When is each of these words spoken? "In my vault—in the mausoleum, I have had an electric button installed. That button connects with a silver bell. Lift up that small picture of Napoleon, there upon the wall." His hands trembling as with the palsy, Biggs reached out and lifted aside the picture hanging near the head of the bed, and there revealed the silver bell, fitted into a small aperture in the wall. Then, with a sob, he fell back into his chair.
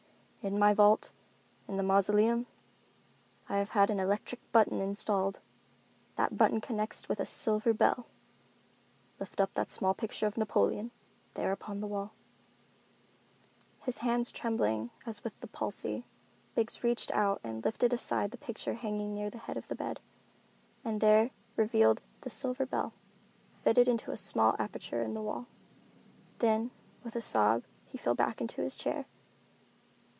"In 0.43 0.57
my 0.57 0.73
vault—in 0.73 1.77
the 1.77 1.83
mausoleum, 1.83 2.47
I 3.47 3.57
have 3.57 3.69
had 3.69 3.91
an 3.91 3.99
electric 3.99 4.41
button 4.51 4.81
installed. 4.81 5.39
That 6.15 6.35
button 6.35 6.59
connects 6.59 7.07
with 7.07 7.19
a 7.19 7.27
silver 7.27 7.75
bell. 7.75 8.07
Lift 9.19 9.39
up 9.39 9.53
that 9.53 9.69
small 9.69 9.93
picture 9.93 10.25
of 10.25 10.37
Napoleon, 10.39 10.89
there 11.35 11.51
upon 11.51 11.79
the 11.79 11.85
wall." 11.85 12.13
His 13.81 13.99
hands 13.99 14.31
trembling 14.31 14.89
as 15.05 15.23
with 15.23 15.39
the 15.41 15.47
palsy, 15.47 16.07
Biggs 16.55 16.83
reached 16.83 17.11
out 17.13 17.39
and 17.43 17.63
lifted 17.63 17.93
aside 17.93 18.31
the 18.31 18.37
picture 18.39 18.73
hanging 18.73 19.13
near 19.13 19.29
the 19.29 19.37
head 19.37 19.57
of 19.57 19.67
the 19.67 19.75
bed, 19.75 19.99
and 20.83 21.01
there 21.01 21.29
revealed 21.55 22.01
the 22.21 22.31
silver 22.31 22.65
bell, 22.65 22.93
fitted 23.61 23.87
into 23.87 24.09
a 24.09 24.17
small 24.17 24.55
aperture 24.57 25.03
in 25.03 25.13
the 25.13 25.21
wall. 25.21 25.45
Then, 26.39 26.71
with 27.03 27.15
a 27.15 27.21
sob, 27.21 27.63
he 27.85 27.95
fell 27.99 28.15
back 28.15 28.41
into 28.41 28.63
his 28.63 28.75
chair. 28.75 29.05